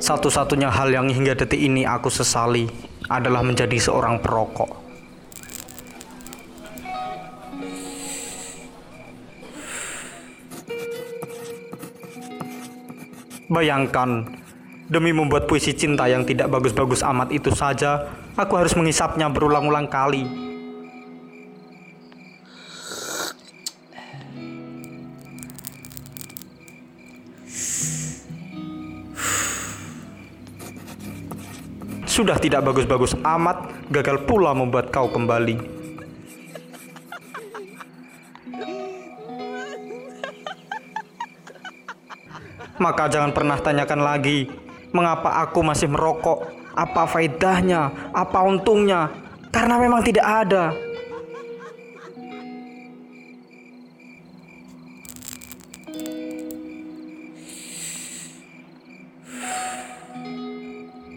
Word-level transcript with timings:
Satu-satunya 0.00 0.72
hal 0.72 0.88
yang 0.88 1.12
hingga 1.12 1.36
detik 1.36 1.60
ini 1.60 1.84
aku 1.84 2.08
sesali 2.08 2.64
adalah 3.12 3.44
menjadi 3.44 3.76
seorang 3.76 4.16
perokok. 4.18 4.80
Bayangkan, 13.50 14.30
demi 14.86 15.10
membuat 15.10 15.50
puisi 15.50 15.74
cinta 15.74 16.06
yang 16.06 16.22
tidak 16.22 16.48
bagus-bagus 16.48 17.02
amat 17.02 17.34
itu 17.34 17.50
saja, 17.50 18.08
aku 18.38 18.54
harus 18.56 18.72
mengisapnya 18.78 19.26
berulang-ulang 19.26 19.90
kali. 19.90 20.49
Sudah 32.20 32.36
tidak 32.36 32.68
bagus-bagus 32.68 33.16
amat, 33.24 33.88
gagal 33.88 34.28
pula 34.28 34.52
membuat 34.52 34.92
kau 34.92 35.08
kembali. 35.08 35.56
Maka 42.76 43.08
jangan 43.08 43.32
pernah 43.32 43.56
tanyakan 43.56 44.04
lagi, 44.04 44.52
mengapa 44.92 45.40
aku 45.40 45.64
masih 45.64 45.88
merokok? 45.88 46.44
Apa 46.76 47.08
faedahnya? 47.08 48.12
Apa 48.12 48.44
untungnya? 48.44 49.08
Karena 49.48 49.80
memang 49.80 50.04
tidak 50.04 50.44
ada. 50.44 50.76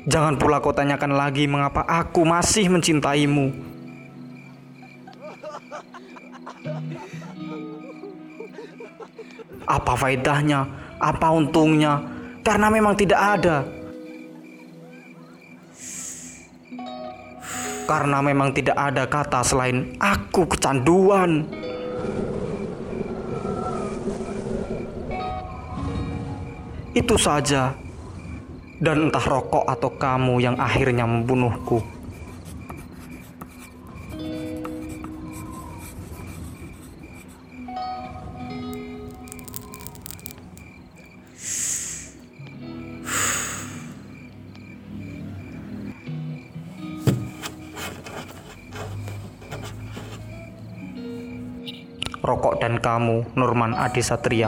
Jangan 0.04 0.36
pula 0.36 0.59
kau 0.59 0.76
tanyakan 0.76 1.16
lagi 1.16 1.48
mengapa 1.48 1.88
aku 1.88 2.28
masih 2.28 2.68
mencintaimu. 2.68 3.56
Apa 9.64 9.95
faedahnya? 9.95 10.67
Apa 11.00 11.32
untungnya? 11.32 12.04
Karena 12.44 12.67
memang 12.67 13.00
tidak 13.00 13.20
ada. 13.39 13.64
Karena 17.88 18.20
memang 18.20 18.52
tidak 18.52 18.76
ada 18.76 19.08
kata 19.08 19.39
selain 19.39 19.95
aku 20.04 20.52
kecanduan. 20.52 21.48
Itu 26.92 27.16
saja 27.16 27.83
dan 28.82 29.10
entah 29.10 29.22
rokok 29.22 29.70
atau 29.70 29.92
kamu 29.94 30.42
yang 30.42 30.56
akhirnya 30.58 31.06
membunuhku. 31.06 31.84
Rokok 52.23 52.64
dan 52.64 52.80
kamu, 52.80 53.36
Nurman 53.36 53.76
Adi 53.76 54.00
Satria. 54.00 54.48